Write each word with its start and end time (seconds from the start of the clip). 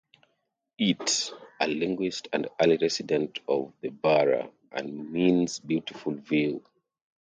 East, 0.79 1.31
a 1.59 1.67
linguist 1.67 2.27
and 2.33 2.47
early 2.59 2.77
resident 2.81 3.37
of 3.47 3.71
the 3.81 3.89
borough, 3.89 4.51
and 4.71 5.11
means 5.11 5.59
beautiful 5.59 6.15
view. 6.15 6.63